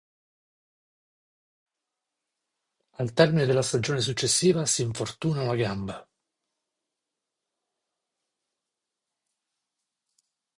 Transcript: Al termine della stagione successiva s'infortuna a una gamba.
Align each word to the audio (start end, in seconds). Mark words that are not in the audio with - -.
Al 2.97 3.13
termine 3.13 3.45
della 3.45 3.61
stagione 3.61 4.01
successiva 4.01 4.65
s'infortuna 4.65 5.41
a 5.41 5.43
una 5.43 5.55
gamba. 5.55 6.09